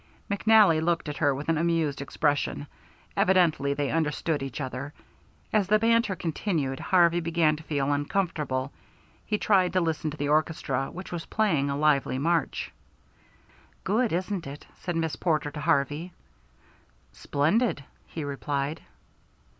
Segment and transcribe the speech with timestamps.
[0.31, 2.65] McNally looked at her with an amused expression.
[3.15, 4.93] Evidently they understood each other.
[5.53, 8.71] As the banter continued, Harvey began to feel uncomfortable.
[9.27, 12.71] He tried to listen to the orchestra, which was playing a lively march.
[13.83, 16.13] "Good, isn't it?" said Miss Porter to Harvey.
[17.13, 18.81] "Splendid," he replied.